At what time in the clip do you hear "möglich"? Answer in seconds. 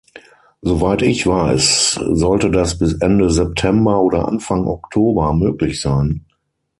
5.35-5.79